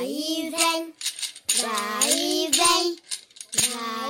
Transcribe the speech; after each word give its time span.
E 0.00 0.48
vem, 0.50 0.94
e 2.06 2.48
vem, 2.52 2.96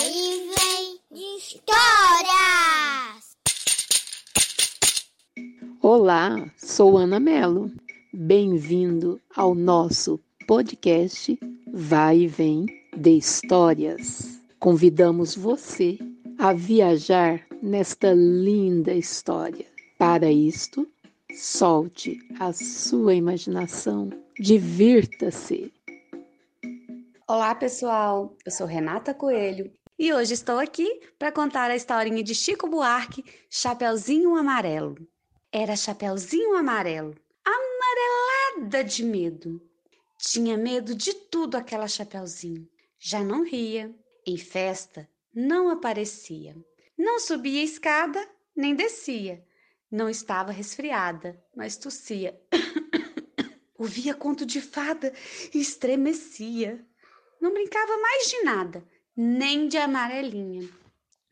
e 0.04 0.50
vem. 0.54 0.98
Histórias! 1.38 2.28
Olá, 5.80 6.50
sou 6.58 6.98
Ana 6.98 7.18
Mello. 7.18 7.72
Bem-vindo 8.12 9.18
ao 9.34 9.54
nosso 9.54 10.20
podcast 10.46 11.38
Vai 11.72 12.18
e 12.18 12.26
Vem 12.26 12.66
de 12.94 13.16
Histórias. 13.16 14.42
Convidamos 14.58 15.34
você 15.34 15.98
a 16.38 16.52
viajar 16.52 17.46
nesta 17.62 18.12
linda 18.12 18.92
história. 18.92 19.64
Para 19.96 20.30
isto, 20.30 20.86
solte 21.34 22.20
a 22.38 22.52
sua 22.52 23.14
imaginação, 23.14 24.10
divirta-se. 24.38 25.72
Olá, 27.30 27.54
pessoal. 27.54 28.34
Eu 28.42 28.50
sou 28.50 28.66
Renata 28.66 29.12
Coelho 29.12 29.70
e 29.98 30.10
hoje 30.14 30.32
estou 30.32 30.58
aqui 30.58 30.98
para 31.18 31.30
contar 31.30 31.70
a 31.70 31.76
historinha 31.76 32.22
de 32.22 32.34
Chico 32.34 32.66
Buarque, 32.66 33.22
Chapeuzinho 33.50 34.34
Amarelo. 34.34 34.96
Era 35.52 35.76
Chapeuzinho 35.76 36.56
Amarelo, 36.56 37.14
amarelada 37.44 38.82
de 38.82 39.04
medo. 39.04 39.60
Tinha 40.18 40.56
medo 40.56 40.94
de 40.94 41.12
tudo 41.12 41.58
aquela 41.58 41.86
Chapeuzinho. 41.86 42.66
Já 42.98 43.22
não 43.22 43.44
ria, 43.44 43.94
em 44.26 44.38
festa 44.38 45.06
não 45.34 45.68
aparecia. 45.68 46.56
Não 46.96 47.20
subia 47.20 47.62
escada 47.62 48.26
nem 48.56 48.74
descia. 48.74 49.44
Não 49.90 50.08
estava 50.08 50.50
resfriada, 50.50 51.38
mas 51.54 51.76
tossia. 51.76 52.40
Ouvia 53.76 54.14
conto 54.14 54.46
de 54.46 54.62
fada 54.62 55.12
e 55.52 55.60
estremecia. 55.60 56.82
Não 57.40 57.52
brincava 57.52 57.96
mais 57.98 58.28
de 58.28 58.42
nada, 58.42 58.84
nem 59.16 59.68
de 59.68 59.78
amarelinha. 59.78 60.68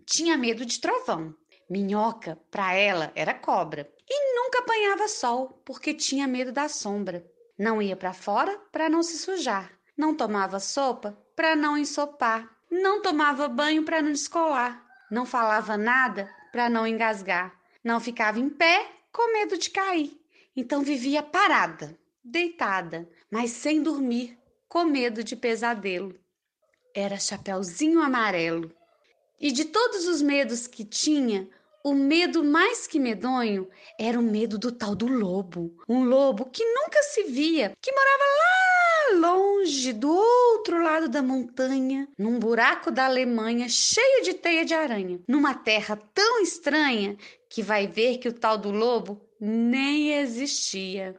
Tinha 0.05 0.37
medo 0.37 0.65
de 0.65 0.81
trovão. 0.81 1.35
Minhoca, 1.69 2.39
para 2.51 2.75
ela, 2.75 3.11
era 3.15 3.35
cobra. 3.35 3.91
E 4.09 4.35
nunca 4.37 4.61
apanhava 4.61 5.09
sol, 5.09 5.61
porque 5.65 5.93
tinha 5.93 6.29
medo 6.29 6.53
da 6.53 6.69
sombra. 6.69 7.27
Não 7.59 7.83
ia 7.83 7.97
para 7.97 8.13
fora 8.13 8.57
para 8.71 8.89
não 8.89 9.03
se 9.03 9.19
sujar. 9.19 9.73
Não 9.97 10.15
tomava 10.15 10.61
sopa 10.61 11.19
para 11.35 11.57
não 11.57 11.77
ensopar. 11.77 12.49
Não 12.71 13.03
tomava 13.03 13.49
banho 13.49 13.83
para 13.85 14.01
não 14.01 14.13
descolar. 14.13 14.85
Não 15.11 15.27
falava 15.27 15.77
nada 15.77 16.33
para 16.53 16.69
não 16.69 16.87
engasgar. 16.87 17.53
Não 17.83 17.99
ficava 17.99 18.39
em 18.39 18.49
pé 18.49 18.91
com 19.13 19.33
medo 19.33 19.59
de 19.59 19.71
cair. 19.71 20.21
Então 20.55 20.83
vivia 20.83 21.23
parada, 21.23 21.99
deitada, 22.25 23.09
mas 23.31 23.51
sem 23.51 23.83
dormir, 23.83 24.39
com 24.69 24.85
medo 24.85 25.23
de 25.23 25.37
pesadelo. 25.37 26.15
Era 26.95 27.19
Chapeuzinho 27.19 28.01
Amarelo. 28.01 28.73
E 29.39 29.53
de 29.53 29.67
todos 29.67 30.07
os 30.07 30.23
medos 30.23 30.67
que 30.67 30.85
tinha, 30.85 31.49
o 31.85 31.95
medo 31.95 32.43
mais 32.43 32.87
que 32.87 32.99
medonho 32.99 33.69
era 33.99 34.19
o 34.19 34.23
medo 34.23 34.59
do 34.59 34.73
tal 34.73 34.95
do 34.95 35.07
lobo. 35.07 35.77
Um 35.89 36.05
lobo 36.05 36.47
que 36.47 36.65
nunca 36.65 37.03
se 37.03 37.25
via, 37.25 37.73
que 37.81 37.93
morava 37.93 38.25
lá 38.25 38.57
longe, 39.15 39.93
do 39.93 40.11
outro 40.11 40.83
lado 40.83 41.09
da 41.09 41.23
montanha, 41.23 42.09
num 42.19 42.39
buraco 42.39 42.91
da 42.91 43.05
Alemanha 43.05 43.69
cheio 43.69 44.25
de 44.25 44.35
teia 44.35 44.65
de 44.65 44.75
aranha, 44.75 45.21
numa 45.29 45.55
terra 45.55 45.97
tão 46.13 46.43
estranha 46.43 47.17
que 47.49 47.63
vai 47.63 47.87
ver 47.87 48.19
que 48.19 48.29
o 48.29 48.33
tal 48.33 48.59
do 48.59 48.71
lobo 48.71 49.21
nem 49.41 50.13
existia. 50.15 51.15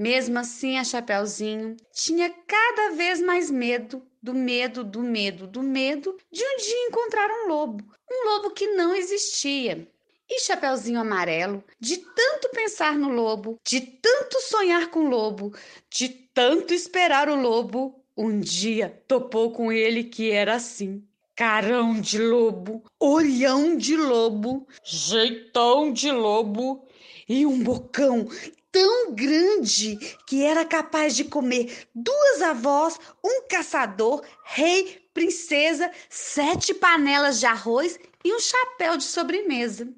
Mesmo 0.00 0.38
assim, 0.38 0.78
a 0.78 0.82
Chapeuzinho 0.82 1.76
tinha 1.92 2.30
cada 2.46 2.96
vez 2.96 3.20
mais 3.20 3.50
medo 3.50 4.02
do 4.22 4.32
medo, 4.32 4.82
do 4.82 5.02
medo, 5.02 5.46
do 5.46 5.62
medo 5.62 6.16
de 6.32 6.42
um 6.42 6.56
dia 6.56 6.86
encontrar 6.88 7.28
um 7.30 7.48
lobo, 7.48 7.84
um 8.10 8.30
lobo 8.30 8.50
que 8.52 8.66
não 8.68 8.94
existia. 8.94 9.86
E 10.26 10.40
Chapeuzinho 10.40 10.98
Amarelo, 10.98 11.62
de 11.78 11.98
tanto 11.98 12.48
pensar 12.48 12.96
no 12.96 13.10
lobo, 13.10 13.58
de 13.62 13.78
tanto 13.82 14.40
sonhar 14.40 14.88
com 14.88 15.00
o 15.00 15.08
lobo, 15.10 15.54
de 15.90 16.08
tanto 16.08 16.72
esperar 16.72 17.28
o 17.28 17.38
lobo, 17.38 18.02
um 18.16 18.40
dia 18.40 19.02
topou 19.06 19.52
com 19.52 19.70
ele 19.70 20.04
que 20.04 20.30
era 20.30 20.54
assim. 20.54 21.04
Carão 21.36 22.00
de 22.00 22.18
lobo, 22.18 22.82
olhão 22.98 23.76
de 23.76 23.98
lobo, 23.98 24.66
jeitão 24.82 25.92
de 25.92 26.10
lobo 26.10 26.88
e 27.28 27.44
um 27.44 27.62
bocão 27.62 28.26
tão 28.72 29.14
grande 29.14 29.96
que 30.26 30.44
era 30.44 30.64
capaz 30.64 31.16
de 31.16 31.24
comer 31.24 31.88
duas 31.94 32.42
avós, 32.42 32.98
um 33.24 33.46
caçador, 33.48 34.24
rei, 34.44 35.02
princesa, 35.12 35.90
sete 36.08 36.72
panelas 36.74 37.40
de 37.40 37.46
arroz 37.46 37.98
e 38.24 38.34
um 38.34 38.38
chapéu 38.38 38.96
de 38.96 39.04
sobremesa. 39.04 39.88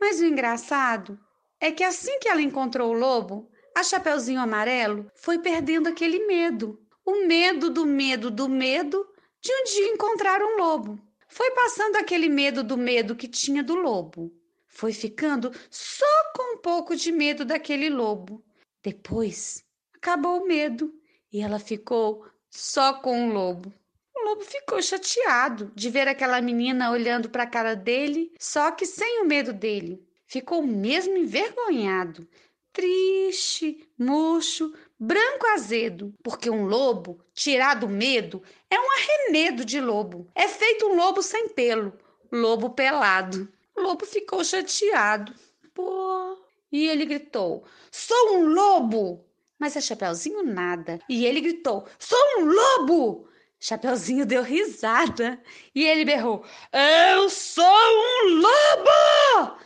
Mas 0.00 0.20
o 0.20 0.24
engraçado 0.24 1.18
é 1.60 1.72
que 1.72 1.82
assim 1.82 2.18
que 2.20 2.28
ela 2.28 2.42
encontrou 2.42 2.90
o 2.90 2.98
lobo, 2.98 3.50
a 3.74 3.82
Chapeuzinho 3.82 4.40
Amarelo 4.40 5.10
foi 5.14 5.38
perdendo 5.38 5.88
aquele 5.88 6.26
medo. 6.26 6.80
O 7.04 7.26
medo 7.26 7.70
do 7.70 7.86
medo 7.86 8.30
do 8.30 8.48
medo 8.48 9.06
de 9.40 9.52
um 9.52 9.64
dia 9.64 9.92
encontrar 9.92 10.42
um 10.42 10.56
lobo. 10.56 11.00
Foi 11.28 11.50
passando 11.52 11.96
aquele 11.96 12.28
medo 12.28 12.62
do 12.64 12.76
medo 12.76 13.14
que 13.14 13.28
tinha 13.28 13.62
do 13.62 13.74
lobo. 13.74 14.32
Foi 14.68 14.92
ficando 14.92 15.50
só 15.70 16.04
com 16.36 16.54
um 16.54 16.58
pouco 16.58 16.94
de 16.94 17.10
medo 17.10 17.44
daquele 17.44 17.88
lobo. 17.88 18.44
Depois 18.82 19.64
acabou 19.94 20.42
o 20.42 20.46
medo 20.46 20.94
e 21.32 21.40
ela 21.40 21.58
ficou 21.58 22.24
só 22.48 22.94
com 22.94 23.28
o 23.28 23.32
lobo. 23.32 23.72
O 24.14 24.24
lobo 24.24 24.42
ficou 24.42 24.80
chateado 24.80 25.72
de 25.74 25.90
ver 25.90 26.06
aquela 26.06 26.40
menina 26.40 26.90
olhando 26.90 27.28
para 27.28 27.44
a 27.44 27.50
cara 27.50 27.74
dele, 27.74 28.32
só 28.38 28.70
que 28.70 28.86
sem 28.86 29.22
o 29.22 29.26
medo 29.26 29.52
dele. 29.52 30.06
Ficou 30.26 30.62
mesmo 30.62 31.16
envergonhado, 31.16 32.28
triste, 32.72 33.88
murcho, 33.98 34.72
branco 34.98 35.46
azedo, 35.48 36.14
porque 36.22 36.50
um 36.50 36.66
lobo, 36.66 37.20
tirado 37.32 37.86
o 37.86 37.90
medo, 37.90 38.42
é 38.70 38.78
um 38.78 38.86
arremedo 38.92 39.64
de 39.64 39.80
lobo. 39.80 40.30
É 40.34 40.46
feito 40.46 40.86
um 40.86 40.96
lobo 40.96 41.22
sem 41.22 41.48
pelo, 41.48 41.92
lobo 42.30 42.70
pelado. 42.70 43.48
O 43.78 43.80
lobo 43.80 44.04
ficou 44.04 44.42
chateado. 44.42 45.32
Pô. 45.72 46.36
E 46.72 46.88
ele 46.88 47.06
gritou: 47.06 47.64
Sou 47.92 48.34
um 48.36 48.48
lobo! 48.52 49.24
Mas 49.56 49.76
a 49.76 49.80
Chapeuzinho 49.80 50.42
nada. 50.42 51.00
E 51.08 51.24
ele 51.24 51.40
gritou: 51.40 51.86
Sou 51.96 52.18
um 52.38 52.44
lobo! 52.44 53.28
Chapeuzinho 53.60 54.26
deu 54.26 54.42
risada. 54.42 55.40
E 55.72 55.84
ele 55.84 56.04
berrou: 56.04 56.44
Eu 56.72 57.30
sou 57.30 57.64
um 57.64 58.40
lobo! 58.40 59.58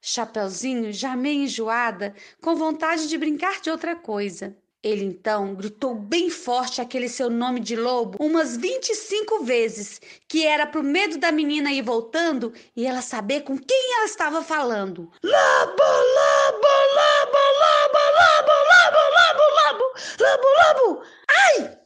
Chapeuzinho, 0.00 0.92
já 0.92 1.16
meio 1.16 1.42
enjoada, 1.42 2.14
com 2.40 2.54
vontade 2.54 3.08
de 3.08 3.18
brincar 3.18 3.60
de 3.60 3.70
outra 3.70 3.96
coisa. 3.96 4.56
Ele 4.86 5.04
então 5.04 5.52
gritou 5.56 5.96
bem 5.96 6.30
forte 6.30 6.80
aquele 6.80 7.08
seu 7.08 7.28
nome 7.28 7.58
de 7.58 7.74
lobo 7.74 8.16
umas 8.24 8.56
25 8.56 9.42
vezes, 9.42 10.00
que 10.28 10.46
era 10.46 10.64
pro 10.64 10.80
medo 10.80 11.18
da 11.18 11.32
menina 11.32 11.72
ir 11.72 11.82
voltando 11.82 12.54
e 12.76 12.86
ela 12.86 13.02
saber 13.02 13.40
com 13.40 13.58
quem 13.58 13.94
ela 13.96 14.04
estava 14.04 14.44
falando. 14.44 15.10
Lobo, 15.24 15.82
lobo, 15.82 16.68
lobo, 16.94 17.38
lobo, 17.64 17.98
lobo, 18.14 18.52
lobo, 18.78 19.02
lobo, 19.16 19.44
lobo, 19.58 19.84
lobo, 20.20 20.94
lobo. 20.94 21.02
Ai! 21.28 21.78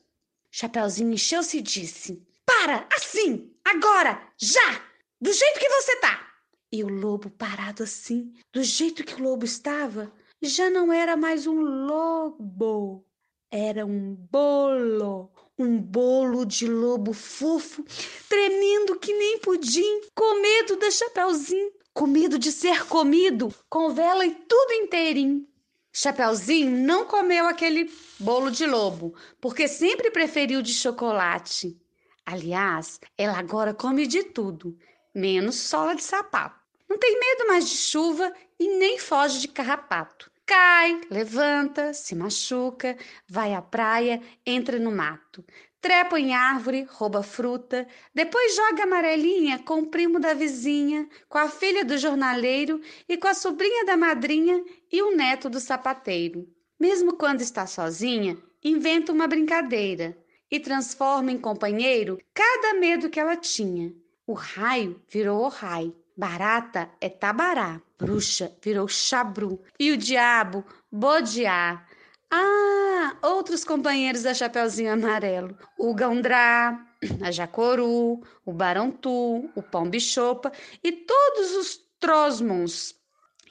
Chapeuzinho 0.51 1.15
encheu-se 1.15 1.57
e 1.57 1.63
disse: 1.63 2.23
Para, 2.45 2.87
assim, 2.95 3.51
agora, 3.65 4.21
já, 4.37 4.83
do 5.19 5.33
jeito 5.33 5.59
que 5.59 5.71
você 5.71 5.97
tá. 6.01 6.29
E 6.71 6.85
o 6.85 6.89
lobo 6.89 7.31
parado 7.31 7.83
assim, 7.83 8.35
do 8.53 8.63
jeito 8.63 9.03
que 9.05 9.15
o 9.15 9.25
lobo 9.25 9.47
estava, 9.47 10.13
já 10.43 10.71
não 10.71 10.93
era 10.93 11.17
mais 11.17 11.47
um 11.47 11.61
lobo, 11.61 13.05
era 13.51 13.85
um 13.85 14.15
bolo, 14.15 15.31
um 15.59 15.79
bolo 15.79 16.47
de 16.47 16.67
lobo 16.67 17.13
fofo, 17.13 17.85
tremendo 18.29 18.99
que 18.99 19.13
nem 19.13 19.39
pudim, 19.39 20.01
com 20.15 20.41
medo 20.41 20.77
da 20.77 20.91
Chapeuzinho, 20.91 21.73
com 21.93 22.07
medo 22.07 22.39
de 22.39 22.51
ser 22.51 22.87
comido, 22.87 23.55
com 23.69 23.91
vela 23.91 24.25
e 24.25 24.35
tudo 24.35 24.73
inteirinho. 24.73 25.47
Chapeuzinho 25.93 26.71
não 26.71 27.05
comeu 27.05 27.47
aquele 27.47 27.91
bolo 28.19 28.51
de 28.51 28.65
lobo, 28.65 29.15
porque 29.41 29.67
sempre 29.67 30.11
preferiu 30.11 30.63
de 30.63 30.73
chocolate. 30.73 31.77
Aliás, 32.25 33.01
ela 33.19 33.37
agora 33.39 33.75
come 33.75 34.07
de 34.07 34.23
tudo, 34.23 34.79
menos 35.15 35.57
sola 35.57 35.95
de 35.95 36.03
sapato. 36.05 36.60
Não 36.91 36.99
tem 36.99 37.21
medo 37.21 37.47
mais 37.47 37.69
de 37.69 37.77
chuva 37.77 38.35
e 38.59 38.67
nem 38.77 38.99
foge 38.99 39.39
de 39.39 39.47
carrapato. 39.47 40.29
Cai, 40.45 41.01
levanta, 41.09 41.95
se 41.95 42.17
machuca, 42.17 42.99
vai 43.29 43.55
à 43.55 43.63
praia, 43.63 44.21
entra 44.45 44.77
no 44.77 44.91
mato. 44.91 45.45
Trepa 45.81 46.19
em 46.19 46.35
árvore, 46.35 46.83
rouba 46.91 47.23
fruta, 47.23 47.87
depois 48.13 48.57
joga 48.57 48.83
amarelinha 48.83 49.61
com 49.61 49.79
o 49.79 49.87
primo 49.87 50.19
da 50.19 50.35
vizinha, 50.35 51.09
com 51.29 51.39
a 51.39 51.49
filha 51.49 51.85
do 51.85 51.97
jornaleiro 51.97 52.81
e 53.09 53.17
com 53.17 53.29
a 53.29 53.35
sobrinha 53.35 53.85
da 53.85 53.97
madrinha 53.97 54.61
e 54.91 55.01
o 55.01 55.15
neto 55.15 55.49
do 55.49 55.61
sapateiro. 55.61 56.49
Mesmo 56.79 57.13
quando 57.13 57.41
está 57.41 57.69
sozinha, 57.69 58.37
inventa 58.65 59.13
uma 59.13 59.29
brincadeira 59.29 60.19
e 60.51 60.59
transforma 60.59 61.31
em 61.31 61.39
companheiro 61.39 62.19
cada 62.35 62.75
medo 62.75 63.09
que 63.09 63.21
ela 63.21 63.37
tinha. 63.37 63.95
O 64.27 64.33
raio 64.33 65.01
virou 65.09 65.45
o 65.45 65.49
rai, 65.49 65.95
barata 66.21 66.91
é 67.01 67.09
tabará, 67.09 67.81
bruxa 67.99 68.53
virou 68.63 68.87
chabru 68.87 69.59
e 69.79 69.91
o 69.91 69.97
diabo 69.97 70.63
bodiá. 70.93 71.83
Ah, 72.31 73.17
outros 73.23 73.65
companheiros 73.65 74.23
da 74.23 74.35
Chapeuzinho 74.35 74.93
Amarelo, 74.93 75.57
o 75.79 75.95
Gandrá, 75.95 76.79
a 77.23 77.31
Jacoru, 77.31 78.21
o 78.45 78.53
Barantu, 78.53 79.51
o 79.57 79.63
Pão 79.63 79.89
Bichopa 79.89 80.53
e 80.85 80.93
todos 80.93 81.57
os 81.57 81.81
Trosmons 81.99 83.00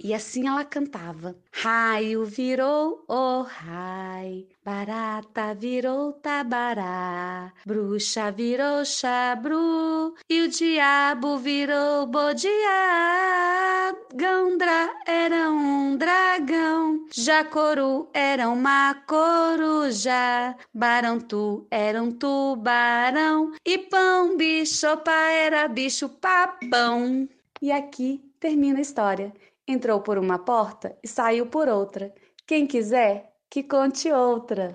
e 0.01 0.13
assim 0.13 0.47
ela 0.47 0.63
cantava: 0.63 1.35
Raio 1.51 2.23
virou 2.23 3.03
o 3.05 3.13
oh, 3.13 3.41
rai, 3.41 4.47
barata 4.63 5.53
virou 5.53 6.13
tabará, 6.13 7.51
bruxa 7.65 8.31
virou 8.31 8.85
chabru. 8.85 10.15
E 10.29 10.41
o 10.43 10.47
diabo 10.47 11.37
virou 11.37 12.07
bodiá. 12.07 13.93
Gandra 14.15 14.89
era 15.05 15.49
um 15.51 15.97
dragão, 15.97 17.05
Jacoru 17.13 18.09
era 18.13 18.49
uma 18.49 18.93
coruja, 19.05 20.55
Barantu 20.73 21.67
era 21.69 22.01
um 22.01 22.11
tubarão. 22.11 23.51
E 23.65 23.77
Pão 23.77 24.37
Bichopa 24.37 25.11
era 25.11 25.67
bicho 25.67 26.07
papão. 26.07 27.27
E 27.61 27.71
aqui 27.71 28.23
termina 28.39 28.79
a 28.79 28.81
história. 28.81 29.33
Entrou 29.69 30.01
por 30.01 30.17
uma 30.17 30.39
porta 30.39 30.97
e 31.03 31.07
saiu 31.07 31.45
por 31.45 31.67
outra. 31.67 32.11
Quem 32.47 32.65
quiser, 32.65 33.31
que 33.51 33.61
conte 33.61 34.11
outra. 34.11 34.73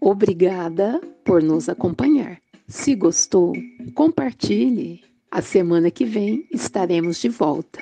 Obrigada 0.00 0.98
por 1.22 1.42
nos 1.42 1.68
acompanhar. 1.68 2.40
Se 2.66 2.94
gostou, 2.94 3.52
compartilhe. 3.94 5.04
A 5.30 5.42
semana 5.42 5.90
que 5.90 6.06
vem 6.06 6.48
estaremos 6.50 7.20
de 7.20 7.28
volta. 7.28 7.80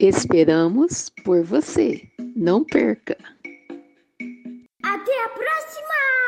Esperamos 0.00 1.08
por 1.24 1.44
você. 1.44 2.02
Não 2.34 2.64
perca! 2.64 3.16
Até 4.82 5.24
a 5.24 5.28
próxima! 5.28 6.23